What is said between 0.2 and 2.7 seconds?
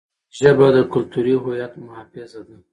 ژبه د کلتوري هویت محافظه ده.